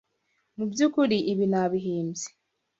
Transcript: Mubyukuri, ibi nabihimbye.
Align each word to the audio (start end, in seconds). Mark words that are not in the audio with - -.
Mubyukuri, 0.57 1.17
ibi 1.31 1.45
nabihimbye. 1.51 2.27